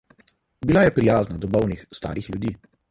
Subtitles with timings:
[0.71, 2.57] Bila je prijazna do bolnih starih ljudi.